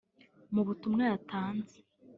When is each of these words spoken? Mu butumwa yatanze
Mu 0.53 0.61
butumwa 0.67 1.01
yatanze 1.11 1.77